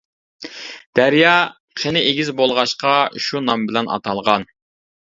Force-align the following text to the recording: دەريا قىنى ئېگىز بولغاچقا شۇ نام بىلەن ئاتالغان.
دەريا 0.99 1.35
قىنى 1.83 2.03
ئېگىز 2.07 2.33
بولغاچقا 2.41 2.97
شۇ 3.29 3.45
نام 3.49 3.71
بىلەن 3.71 3.95
ئاتالغان. 3.99 4.53